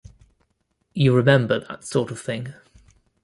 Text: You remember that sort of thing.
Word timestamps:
You 0.95 1.15
remember 1.15 1.59
that 1.59 1.83
sort 1.83 2.09
of 2.09 2.19
thing. 2.19 2.55